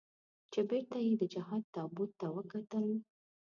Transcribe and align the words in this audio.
چې 0.51 0.59
بېرته 0.69 0.97
یې 1.05 1.13
د 1.19 1.23
جهاد 1.33 1.63
تابوت 1.75 2.11
ته 2.19 2.27
وکتل. 2.35 2.85